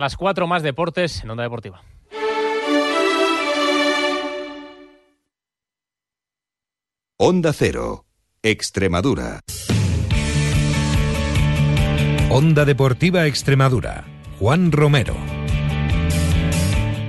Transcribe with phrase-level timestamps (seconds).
[0.00, 1.82] Las cuatro más deportes en Onda Deportiva.
[7.18, 8.06] Onda Cero,
[8.42, 9.40] Extremadura.
[12.30, 14.06] Onda Deportiva Extremadura.
[14.38, 15.14] Juan Romero.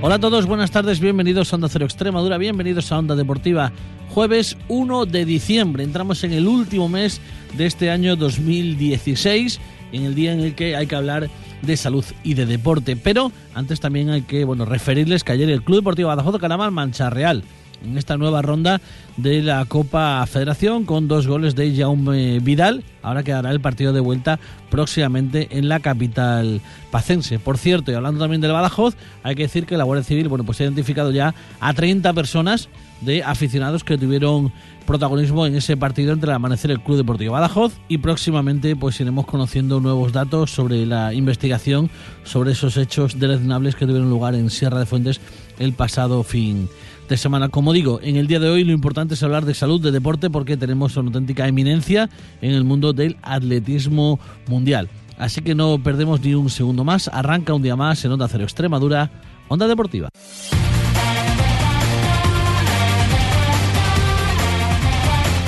[0.02, 3.72] Hola a todos, buenas tardes, bienvenidos a Onda Cero Extremadura, bienvenidos a Onda Deportiva.
[4.10, 7.22] Jueves 1 de diciembre, entramos en el último mes
[7.54, 9.62] de este año 2016,
[9.92, 11.30] en el día en el que hay que hablar
[11.62, 12.96] de salud y de deporte.
[12.96, 16.72] Pero antes también hay que bueno, referirles que ayer el Club Deportivo Badajoz ganaba al
[16.72, 17.44] Mancha Real
[17.84, 18.82] en esta nueva ronda
[19.18, 22.84] de la Copa Federación con dos goles de Jaume Vidal.
[23.02, 26.62] Ahora quedará el partido de vuelta próximamente en la capital
[26.92, 27.40] pacense.
[27.40, 30.44] Por cierto, y hablando también del Badajoz, hay que decir que la Guardia Civil bueno,
[30.44, 32.70] pues ha identificado ya a 30 personas
[33.02, 34.52] de aficionados que tuvieron
[34.86, 39.26] protagonismo en ese partido entre el Amanecer el Club Deportivo Badajoz y próximamente pues iremos
[39.26, 41.90] conociendo nuevos datos sobre la investigación
[42.24, 45.22] sobre esos hechos deleznables que tuvieron lugar en Sierra de Fuentes
[45.60, 46.68] el pasado fin
[47.10, 47.50] de semana.
[47.50, 50.30] Como digo, en el día de hoy lo importante es hablar de salud, de deporte,
[50.30, 52.10] porque tenemos una auténtica eminencia
[52.42, 54.90] en el mundo del atletismo mundial.
[55.18, 57.10] Así que no perdemos ni un segundo más.
[57.10, 59.12] Arranca un día más en Onda Cero Extremadura,
[59.50, 60.10] Onda Deportiva.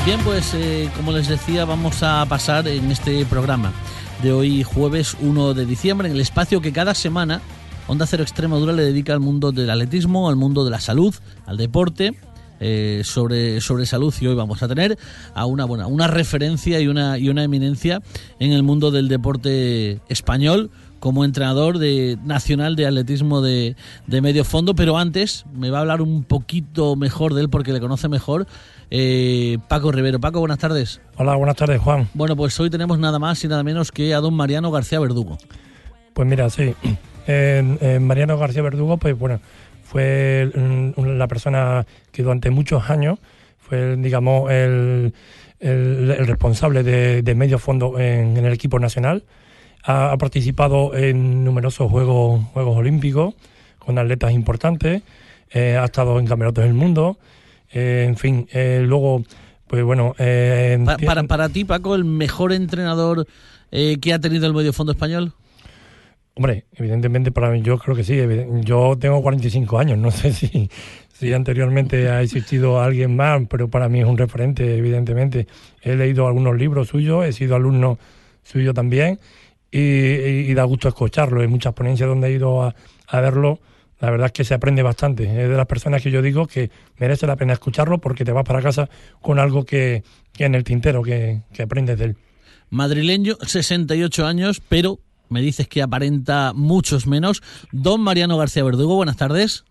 [0.06, 3.72] Bien, pues eh, como les decía, vamos a pasar en este programa
[4.22, 7.40] de hoy jueves 1 de diciembre, en el espacio que cada semana
[7.88, 11.16] Onda Cero Extremadura le dedica al mundo del atletismo, al mundo de la salud,
[11.46, 12.14] al deporte.
[12.60, 14.98] Eh, sobre, sobre salud y hoy vamos a tener
[15.34, 18.02] a una buena una referencia y una y una eminencia
[18.40, 20.70] en el mundo del deporte español
[21.04, 23.76] como entrenador de nacional de atletismo de,
[24.08, 27.74] de medio fondo pero antes me va a hablar un poquito mejor de él porque
[27.74, 28.48] le conoce mejor
[28.90, 30.22] eh, Paco Rivero.
[30.22, 31.02] Paco, buenas tardes.
[31.18, 32.08] Hola, buenas tardes, Juan.
[32.14, 35.38] Bueno, pues hoy tenemos nada más y nada menos que a don Mariano García Verdugo.
[36.14, 36.74] Pues mira, sí.
[38.00, 39.42] Mariano García Verdugo, pues bueno,
[39.84, 40.50] fue
[40.96, 43.20] la persona que durante muchos años
[43.58, 45.14] fue, digamos, el,
[45.60, 49.26] responsable de, medio fondo en, el equipo nacional.
[49.84, 53.36] Ha, participado en numerosos Juegos, juegos Olímpicos
[53.80, 55.04] con atletas importantes.
[55.52, 57.18] Eh, ha estado en campeonatos del mundo.
[57.74, 59.24] Eh, en fin, eh, luego,
[59.68, 60.16] pues bueno...
[60.20, 63.28] Eh, para, para ti, Paco, ¿el mejor entrenador
[63.72, 65.34] que ha tenido el medio fondo español?
[66.36, 68.20] Hombre, evidentemente para mí yo creo que sí.
[68.62, 70.70] Yo tengo 45 años, no sé si,
[71.12, 75.48] si anteriormente ha existido alguien más, pero para mí es un referente, evidentemente.
[75.82, 77.98] He leído algunos libros suyos, he sido alumno
[78.44, 79.20] suyo también
[79.80, 81.42] y, da gusto escucharlo.
[81.42, 82.76] Hay muchas ponencias donde he ido a,
[83.08, 83.60] a verlo
[84.04, 85.24] la verdad es que se aprende bastante.
[85.24, 88.44] Es de las personas que yo digo que merece la pena escucharlo porque te vas
[88.44, 88.90] para casa
[89.22, 90.04] con algo que,
[90.40, 92.18] en el tintero, que, que aprendes de él.
[92.70, 97.42] Madrileño, 68 años, pero me dices que aparenta muchos menos.
[97.72, 99.64] Don Mariano García Verdugo, buenas tardes.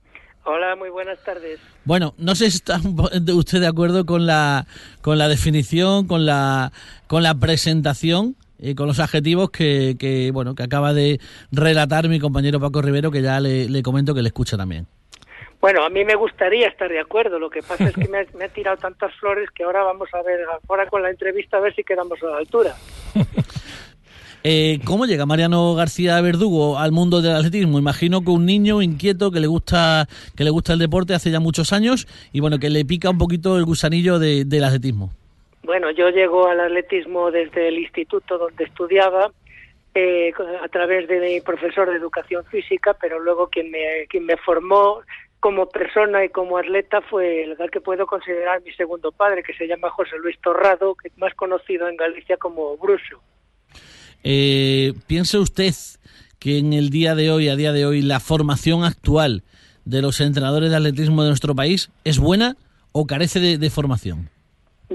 [0.47, 1.61] Hola, muy buenas tardes.
[1.84, 2.81] Bueno, no sé si está
[3.34, 4.67] usted de acuerdo con la
[5.03, 6.73] con la definición, con la
[7.07, 12.21] con la presentación y con los adjetivos que, que, bueno, que acaba de relatar mi
[12.21, 14.87] compañero Paco Rivero, que ya le, comento que le escucha también.
[15.61, 17.39] Bueno, a mí me gustaría estar de acuerdo.
[17.39, 20.41] Lo que pasa es que me ha, tirado tantas flores que ahora vamos a ver,
[20.69, 22.75] ahora con la entrevista, a ver si quedamos a la altura.
[24.45, 27.78] Eh, ¿Cómo llega Mariano García Verdugo al mundo del atletismo?
[27.78, 31.39] Imagino que un niño inquieto que le gusta que le gusta el deporte hace ya
[31.39, 35.12] muchos años y bueno que le pica un poquito el gusanillo del atletismo.
[35.72, 39.33] Bueno, yo llego al atletismo desde el instituto donde estudiaba,
[39.94, 40.31] eh,
[40.62, 45.00] a través de mi profesor de educación física, pero luego quien me, quien me formó
[45.41, 49.66] como persona y como atleta fue el que puedo considerar mi segundo padre, que se
[49.66, 53.22] llama José Luis Torrado, que es más conocido en Galicia como Bruso.
[54.22, 55.72] Eh, ¿Piensa usted
[56.39, 59.43] que en el día de hoy, a día de hoy, la formación actual
[59.87, 62.59] de los entrenadores de atletismo de nuestro país es buena
[62.93, 64.28] o carece de formación?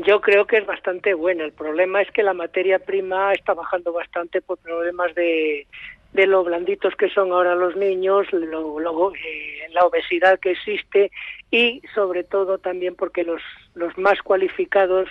[0.06, 1.44] Yo creo que es bastante buena.
[1.44, 5.66] El problema es que la materia prima está bajando bastante por problemas de,
[6.14, 11.12] de lo blanditos que son ahora los niños, luego eh, la obesidad que existe
[11.52, 13.42] y sobre todo también porque los,
[13.76, 15.10] los más cualificados,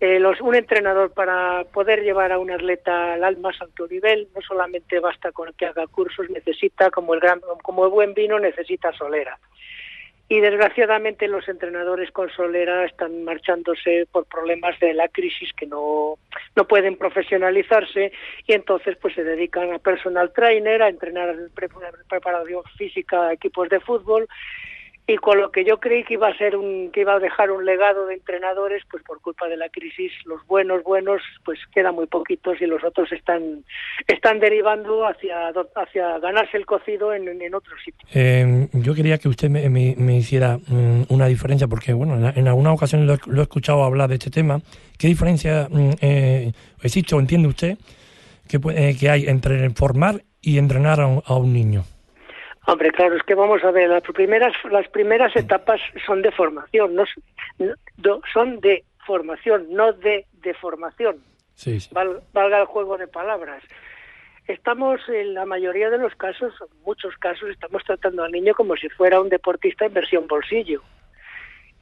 [0.00, 4.40] eh, los, un entrenador para poder llevar a un atleta al más alto nivel no
[4.42, 8.92] solamente basta con que haga cursos, necesita como el gran, como el buen vino necesita
[8.92, 9.38] solera
[10.28, 16.18] y desgraciadamente los entrenadores con Solera están marchándose por problemas de la crisis que no,
[16.56, 18.12] no pueden profesionalizarse
[18.46, 21.36] y entonces pues se dedican a personal trainer, a entrenar
[22.08, 24.26] preparación física a equipos de fútbol
[25.06, 27.50] y con lo que yo creí que iba a ser un que iba a dejar
[27.50, 31.94] un legado de entrenadores pues por culpa de la crisis los buenos buenos pues quedan
[31.94, 33.64] muy poquitos y los otros están
[34.06, 39.28] están derivando hacia hacia ganarse el cocido en, en otros sitios eh, yo quería que
[39.28, 44.08] usted me, hiciera mm, una diferencia porque bueno en, alguna ocasión lo, he escuchado hablar
[44.08, 44.60] de este tema.
[44.98, 46.52] Qué diferencia mm, eh,
[46.82, 47.78] existe o entiende usted
[48.48, 51.84] que, eh, que hay entre formar y entrenar a un niño
[52.66, 56.94] Hombre, claro, es que vamos a ver, las primeras, las primeras etapas son de formación,
[56.94, 57.04] no,
[58.32, 61.18] son de formación, no de, de formación.
[61.54, 61.78] Sí,
[62.32, 63.62] valga el juego de palabras.
[64.46, 68.76] Estamos, en la mayoría de los casos, en muchos casos, estamos tratando al niño como
[68.76, 70.82] si fuera un deportista en versión bolsillo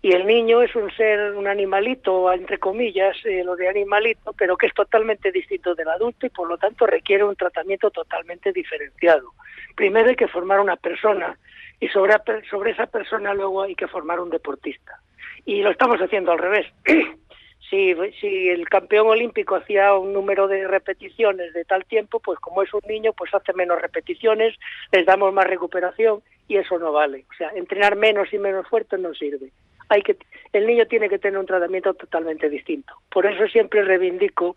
[0.04, 4.56] y el niño es un ser, un animalito, entre comillas, eh, lo de animalito, pero
[4.56, 9.32] que es totalmente distinto del adulto y por lo tanto requiere un tratamiento totalmente diferenciado.
[9.76, 11.38] Primero hay que formar una persona
[11.78, 12.14] y sobre,
[12.50, 14.98] sobre esa persona luego hay que formar un deportista.
[15.44, 16.66] Y lo estamos haciendo al revés.
[17.70, 22.64] si, si el campeón olímpico hacía un número de repeticiones de tal tiempo, pues como
[22.64, 24.56] es un niño, pues hace menos repeticiones,
[24.90, 27.24] les damos más recuperación y eso no vale.
[27.30, 29.52] O sea, entrenar menos y menos fuerte no sirve
[29.88, 30.16] hay que
[30.52, 32.94] el niño tiene que tener un tratamiento totalmente distinto.
[33.10, 34.56] Por eso siempre reivindico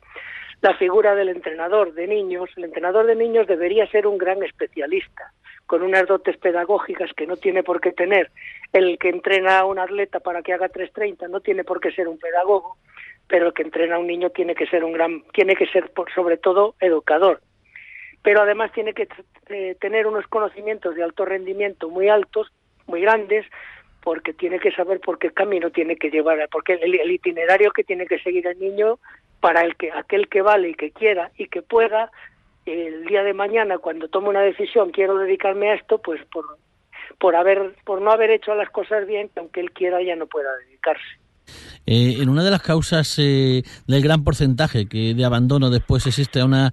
[0.61, 2.49] la figura del entrenador de niños.
[2.57, 5.31] El entrenador de niños debería ser un gran especialista,
[5.65, 8.31] con unas dotes pedagógicas que no tiene por qué tener.
[8.73, 12.07] El que entrena a un atleta para que haga 330 no tiene por qué ser
[12.07, 12.77] un pedagogo,
[13.27, 15.91] pero el que entrena a un niño tiene que ser un gran, tiene que ser
[16.13, 17.41] sobre todo educador.
[18.21, 19.07] Pero además tiene que
[19.49, 22.51] eh, tener unos conocimientos de alto rendimiento muy altos,
[22.87, 23.45] muy grandes,
[24.05, 28.05] porque tiene que saber por qué camino tiene que llevar, porque el, itinerario que tiene
[28.05, 28.99] que seguir el niño
[29.39, 32.11] para el que aquel que vale y que quiera y que pueda
[32.67, 36.45] el día de mañana cuando tome una decisión quiero dedicarme a esto, pues por
[37.19, 40.55] por haber por no haber hecho las cosas bien, aunque él quiera ya no pueda
[40.67, 41.17] dedicarse.
[41.87, 46.41] Eh, en una de las causas eh, del gran porcentaje que de abandono después existe
[46.41, 46.71] a una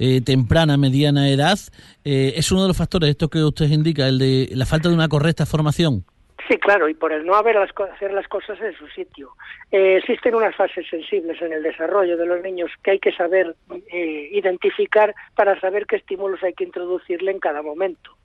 [0.00, 1.58] eh, temprana, mediana edad,
[2.04, 5.08] es uno de los factores, esto que usted indica, el de la falta de una
[5.08, 6.04] correcta formación.
[6.48, 9.32] Sí, claro, y por el no haber las, hacer las cosas en su sitio.
[9.70, 13.54] Eh, existen unas fases sensibles en el desarrollo de los niños que hay que saber
[13.92, 18.16] eh, identificar para saber qué estímulos hay que introducirle en cada momento.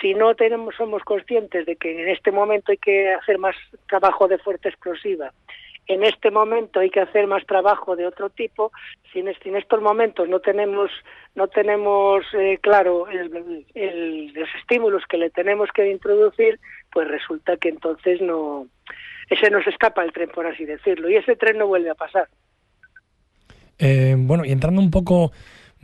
[0.00, 3.56] Si no tenemos, somos conscientes de que en este momento hay que hacer más
[3.88, 5.32] trabajo de fuerza explosiva
[5.86, 8.72] en este momento hay que hacer más trabajo de otro tipo,
[9.12, 10.90] si en, estos momentos no tenemos,
[11.34, 16.58] no tenemos eh, claro los estímulos que le tenemos que introducir,
[16.92, 18.66] pues resulta que entonces no,
[19.28, 22.28] ese nos escapa el tren, por así decirlo, y ese tren no vuelve a pasar.
[23.78, 25.32] Eh, bueno, y entrando un poco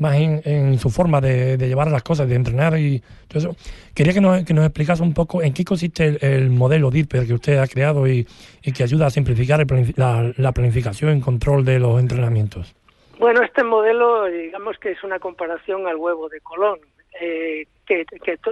[0.01, 3.57] más en, su forma de, llevar las cosas, de entrenar y todo eso.
[3.95, 7.35] Quería que nos, que nos explicase un poco en qué consiste el, modelo DIRPER que
[7.35, 8.27] usted ha creado y,
[8.75, 9.65] que ayuda a simplificar
[9.97, 12.75] la, planificación y control de los entrenamientos.
[13.19, 16.79] Bueno, este modelo, digamos que es una comparación al huevo de Colón,
[17.21, 18.07] eh, que,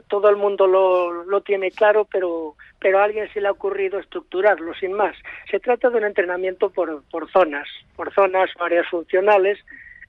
[0.09, 3.99] todo el mundo lo, lo, tiene claro, pero, pero a alguien se le ha ocurrido
[3.99, 5.17] estructurarlo sin más.
[5.51, 9.59] Se trata de un entrenamiento por, por zonas, por zonas áreas funcionales,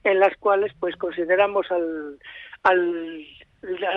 [0.04, 2.18] en las cuales pues consideramos al,
[2.62, 3.26] al,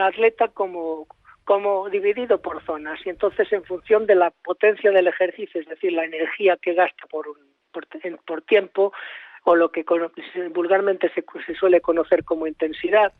[0.02, 1.08] atleta como
[1.46, 3.00] como dividido por zonas.
[3.06, 7.06] Y entonces en función de la potencia del ejercicio, es decir, la energía que gasta
[7.08, 7.28] por,
[7.74, 7.86] por,
[8.26, 8.94] por tiempo
[9.44, 9.84] o lo que
[10.54, 13.12] vulgarmente se, se suele conocer como intensidad,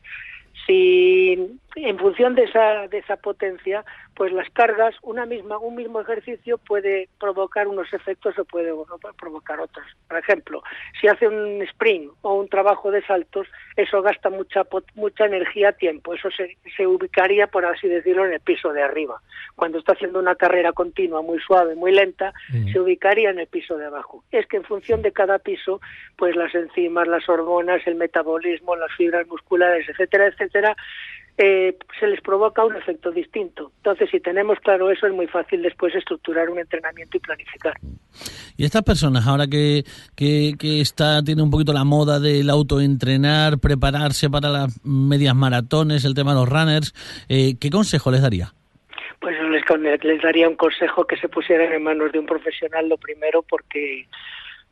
[0.66, 3.84] si en función de esa, de esa potencia,
[4.14, 8.72] pues las cargas, una misma, un mismo ejercicio puede provocar unos efectos o puede
[9.18, 9.86] provocar otros.
[10.08, 10.62] Por ejemplo,
[11.00, 14.62] si hace un sprint o un trabajo de saltos, eso gasta mucha,
[14.94, 16.14] mucha energía tiempo.
[16.14, 19.20] Eso se, se ubicaría, por así decirlo, en el piso de arriba.
[19.56, 22.32] Cuando está haciendo una carrera continua, muy suave, muy lenta,
[22.72, 24.24] se ubicaría en el piso de abajo.
[24.30, 25.80] Es que en función de cada piso,
[26.16, 30.76] pues las enzimas, las hormonas, el metabolismo, las fibras musculares, etcétera, etcétera,
[31.36, 33.72] eh, se les provoca un efecto distinto.
[33.78, 37.74] Entonces, si tenemos claro eso, es muy fácil después estructurar un entrenamiento y planificar.
[38.56, 39.82] Y estas personas, ahora que,
[40.14, 46.14] que, está tiene un poquito la moda del autoentrenar, prepararse para las medias maratones, el
[46.14, 46.94] tema de los runners,
[47.28, 48.52] eh, ¿qué consejo les daría?
[49.20, 52.98] Pues les, les daría un consejo que se pusieran en manos de un profesional lo
[52.98, 54.06] primero porque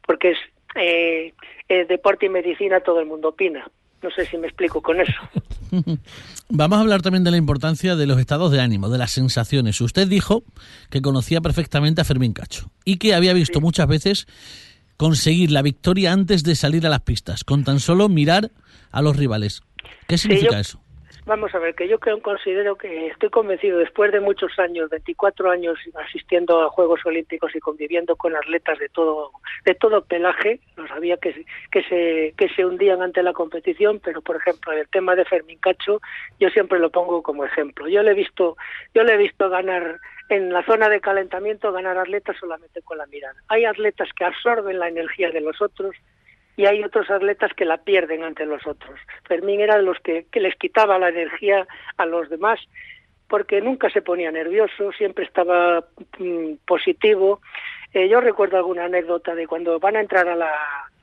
[0.06, 0.38] porque es
[0.74, 1.32] eh,
[1.88, 3.66] deporte y medicina todo el mundo opina
[4.02, 5.12] no sé si me explico con eso.
[6.48, 9.80] Vamos a hablar también de la importancia de los estados de ánimo, de las sensaciones.
[9.80, 10.44] Usted dijo
[10.90, 14.26] que conocía perfectamente a Fermín Cacho y que había visto muchas veces
[14.96, 18.50] conseguir la victoria antes de salir a las pistas, con tan solo mirar
[18.90, 19.62] a los rivales.
[20.06, 20.81] ¿Qué significa eso?
[21.24, 25.52] Vamos a ver, que yo creo, considero que estoy convencido, después de muchos años, 24
[25.52, 29.30] años asistiendo a Juegos Olímpicos y conviviendo con atletas de todo,
[29.64, 34.20] de todo pelaje, no sabía que, que, se, que se hundían ante la competición, pero
[34.20, 36.00] por ejemplo, el tema de Fermín Cacho,
[36.40, 37.86] yo siempre lo pongo como ejemplo.
[37.86, 38.56] Yo le he visto,
[38.92, 43.06] yo le he visto ganar en la zona de calentamiento, ganar atletas solamente con la
[43.06, 43.36] mirada.
[43.46, 45.94] Hay atletas que absorben la energía de los otros
[46.56, 48.98] y hay otros atletas que la pierden ante los otros.
[49.24, 51.66] Fermín era de los que, les quitaba la energía
[51.96, 52.60] a los demás
[53.28, 55.86] porque nunca se ponía nervioso, siempre estaba
[56.18, 57.40] mm, positivo.
[57.94, 60.50] Eh, yo recuerdo alguna anécdota de cuando van a entrar a la,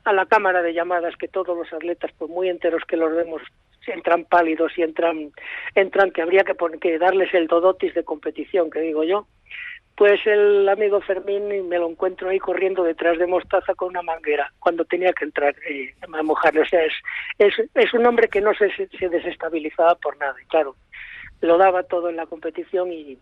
[0.04, 3.42] a la cámara de llamadas que todos los atletas, por muy enteros que los vemos,
[3.88, 5.32] entran pálidos y entran,
[5.74, 9.26] entran que habría que, poner, que darles el dodotis de competición, que digo yo
[10.00, 14.50] pues el amigo Fermín me lo encuentro ahí corriendo detrás de Mostaza con una manguera
[14.58, 16.62] cuando tenía que entrar eh, a mojarle.
[16.62, 20.36] O sea, es, es, un hombre que no se, se desestabilizaba por nada.
[20.42, 20.78] Y claro,
[21.42, 23.18] lo daba todo en la competición y,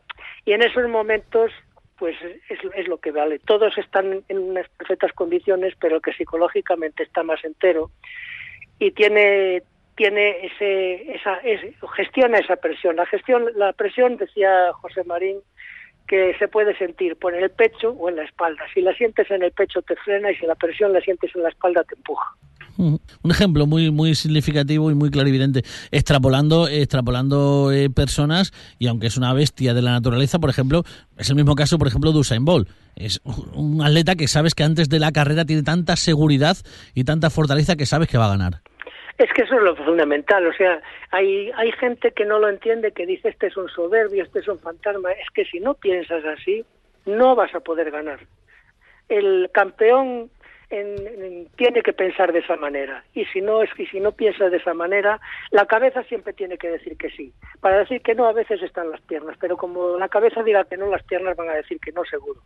[0.46, 1.52] y en esos momentos
[1.98, 2.16] pues
[2.48, 3.40] es, es lo que vale.
[3.40, 7.90] Todos están en unas perfectas condiciones, pero el que psicológicamente está más entero
[8.78, 9.64] y tiene
[9.96, 11.42] tiene ese, esa,
[11.96, 12.98] gestiona esa presión.
[12.98, 15.40] La gestión, la presión, decía José Marín,
[16.08, 18.64] que se puede sentir por el pecho o en la espalda.
[18.74, 21.44] Si la sientes en el pecho te frena y si la presión la sientes en
[21.44, 22.36] la espalda te empuja.
[22.78, 29.18] Un ejemplo muy muy significativo y muy clarividente, extrapolando extrapolando eh, personas y aunque es
[29.18, 30.84] una bestia de la naturaleza, por ejemplo,
[31.18, 32.70] es el mismo caso, por ejemplo, de Usain Bolt.
[32.96, 36.58] Es un atleta que sabes que antes de la carrera tiene tanta seguridad
[36.94, 38.62] y tanta fortaleza que sabes que va a ganar.
[39.18, 42.92] Es que eso es lo fundamental, o sea, hay, hay gente que no lo entiende,
[42.92, 46.24] que dice este es un soberbio, este es un fantasma, es que si no piensas
[46.24, 46.64] así,
[47.06, 48.20] no vas a poder ganar.
[49.10, 50.30] El campeón
[50.70, 53.04] tiene que pensar de esa manera.
[53.14, 55.20] Y si no es que si no piensa de esa manera
[55.52, 57.32] la cabeza siempre tiene que decir que sí.
[57.62, 60.78] Para decir que no a veces están las piernas pero como la cabeza diga que
[60.78, 62.42] no las piernas van a decir que no seguro.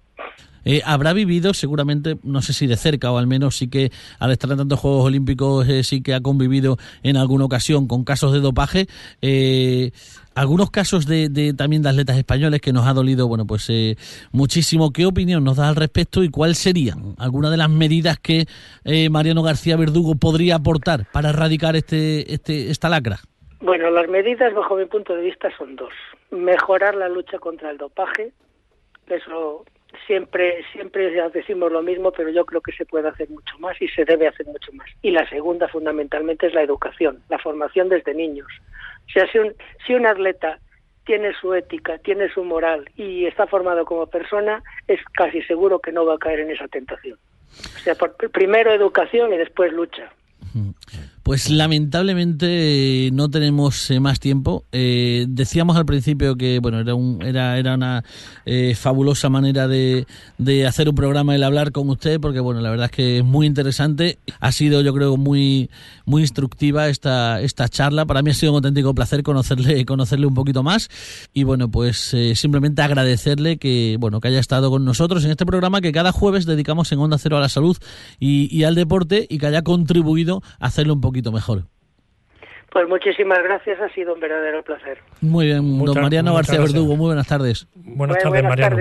[0.65, 4.31] Eh, habrá vivido seguramente no sé si de cerca o al menos sí que al
[4.31, 8.33] estar en tantos Juegos Olímpicos eh, sí que ha convivido en alguna ocasión con casos
[8.33, 8.85] de dopaje.
[9.21, 9.91] Eh,
[10.35, 13.95] algunos casos de, también de atletas españoles que nos ha dolido, bueno, pues eh,
[14.31, 14.91] muchísimo.
[14.91, 18.45] ¿Qué opinión nos da al respecto y cuáles serían algunas de las medidas que
[18.85, 23.19] eh, Mariano García Verdugo podría aportar para erradicar este, este, esta lacra?
[23.59, 25.93] Bueno, las medidas, bajo mi punto de vista, son dos.
[26.31, 28.31] Mejorar la lucha contra el dopaje,
[29.07, 29.65] eso
[30.07, 33.87] siempre siempre decimos lo mismo, pero yo creo que se puede hacer mucho más y
[33.89, 34.87] se debe hacer mucho más.
[35.01, 38.47] Y la segunda, fundamentalmente, es la educación, la formación desde niños.
[39.07, 39.53] O sea, si un,
[39.85, 40.59] si un atleta
[41.05, 45.91] tiene su ética, tiene su moral y está formado como persona, es casi seguro que
[45.91, 47.17] no va a caer en esa tentación.
[47.75, 47.95] O sea,
[48.31, 50.11] primero educación y después lucha.
[51.23, 54.65] Pues lamentablemente no tenemos eh, más tiempo.
[54.71, 58.03] Eh, decíamos al principio que bueno era un, era era una
[58.45, 60.07] eh, fabulosa manera de,
[60.39, 63.23] de, hacer un programa el hablar con usted porque bueno la verdad es que es
[63.23, 64.17] muy interesante.
[64.39, 65.69] Ha sido yo creo muy
[66.05, 68.07] muy instructiva esta esta charla.
[68.07, 70.89] Para mí ha sido un auténtico placer conocerle conocerle un poquito más
[71.35, 75.81] y bueno pues simplemente agradecerle que bueno que haya estado con nosotros en este programa
[75.81, 77.77] que cada jueves dedicamos en Onda Cero a la salud
[78.19, 81.65] y, y al deporte y que haya contribuido a hacerle un poquito mejor.
[82.71, 84.99] Pues muchísimas gracias, ha sido un verdadero placer.
[85.19, 87.67] Muy bien, don Mariano García Verdugo, muy buenas tardes.
[87.75, 88.77] Buenas tardes, Mariano.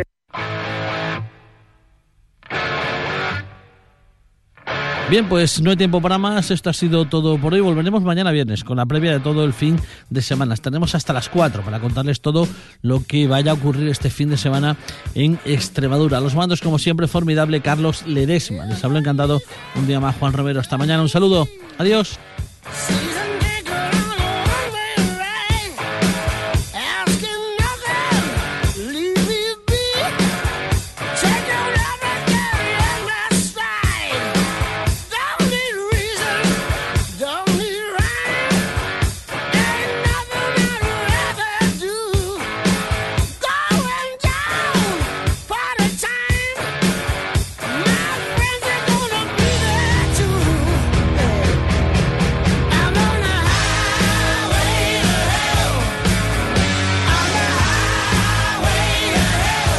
[5.10, 6.52] Bien, pues no hay tiempo para más.
[6.52, 7.58] Esto ha sido todo por hoy.
[7.58, 9.76] Volveremos mañana viernes con la previa de todo el fin
[10.08, 10.54] de semana.
[10.54, 12.46] Estaremos hasta las 4 para contarles todo
[12.82, 14.76] lo que vaya a ocurrir este fin de semana
[15.16, 16.20] en Extremadura.
[16.20, 18.66] Los mandos, como siempre, formidable Carlos Ledesma.
[18.66, 19.40] Les hablo encantado
[19.74, 20.60] un día más Juan Romero.
[20.60, 21.02] Hasta mañana.
[21.02, 21.48] Un saludo.
[21.78, 22.20] Adiós.
[22.68, 23.29] 谁人